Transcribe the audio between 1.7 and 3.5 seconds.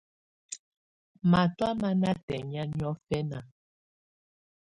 má ná tɛŋɛ̀á niɔfɛna.